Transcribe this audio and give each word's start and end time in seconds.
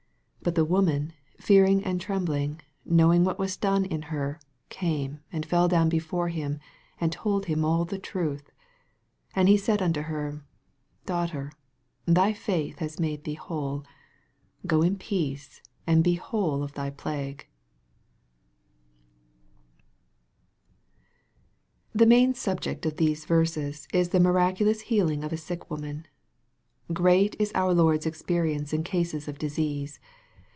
33 0.43 0.51
But 0.51 0.55
the 0.55 0.73
woman 0.73 1.13
fearing 1.39 1.83
and 1.85 2.01
trembling, 2.01 2.61
knowing 2.83 3.23
what 3.23 3.37
was 3.37 3.55
done 3.55 3.85
in 3.85 4.01
her, 4.09 4.39
came 4.69 5.19
and 5.31 5.45
fell 5.45 5.67
down 5.67 5.87
before 5.87 6.29
him, 6.29 6.59
and 6.99 7.11
told 7.11 7.45
him 7.45 7.63
all 7.63 7.85
the 7.85 7.99
truth. 7.99 8.45
34 9.35 9.39
And 9.39 9.49
he 9.49 9.55
said 9.57 9.81
unto 9.83 10.01
her, 10.01 10.43
Daughter, 11.05 11.51
thy 12.07 12.33
faith 12.33 12.79
hath 12.79 12.99
made 12.99 13.23
thee 13.23 13.35
whole; 13.35 13.85
go 14.65 14.81
in 14.81 14.97
peace 14.97 15.61
and 15.85 16.03
be 16.03 16.15
whole 16.15 16.63
of 16.63 16.73
thy 16.73 16.89
plague. 16.89 17.47
THE 21.93 22.07
main 22.07 22.33
subject 22.33 22.87
of 22.87 22.97
these 22.97 23.25
verses 23.25 23.87
is 23.93 24.09
the 24.09 24.19
miraculous 24.19 24.81
healing 24.81 25.23
of 25.23 25.31
a 25.31 25.37
sick 25.37 25.69
woman. 25.69 26.07
Great 26.91 27.35
is 27.37 27.51
our 27.53 27.75
Lord's 27.75 28.07
experience 28.07 28.73
in 28.73 28.83
cases 28.83 29.27
of 29.27 29.37
disease 29.37 29.99